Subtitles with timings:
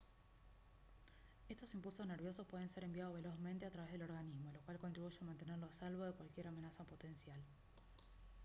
[1.47, 5.25] estos impulsos nerviosos pueden ser enviados velozmente a través del organismo lo cual contribuye a
[5.25, 7.39] mantenerlo a salvo de cualquier amenaza potencial